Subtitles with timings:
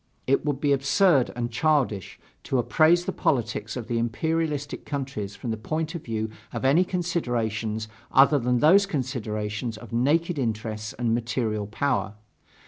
[0.25, 5.51] It would be absurd and childish to appraise the politics of the imperialistic countries from
[5.51, 11.13] the point of view of any considerations other than those considerations of naked interests and
[11.13, 12.15] material power.